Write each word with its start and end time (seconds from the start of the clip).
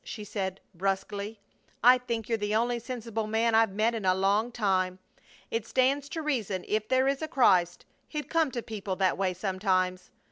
she 0.03 0.23
said, 0.23 0.59
brusquely. 0.73 1.39
"I 1.83 1.99
think 1.99 2.27
you're 2.27 2.39
the 2.39 2.55
only 2.55 2.79
sensible 2.79 3.27
man 3.27 3.53
I've 3.53 3.69
met 3.69 3.93
in 3.93 4.03
a 4.03 4.15
long 4.15 4.51
time. 4.51 4.97
It 5.51 5.67
stands 5.67 6.09
to 6.09 6.23
reason 6.23 6.65
if 6.67 6.87
there 6.87 7.07
is 7.07 7.21
a 7.21 7.27
Christ 7.27 7.85
He'd 8.07 8.27
come 8.27 8.49
to 8.49 8.63
people 8.63 8.95
that 8.95 9.15
way 9.15 9.35
sometimes. 9.35 10.09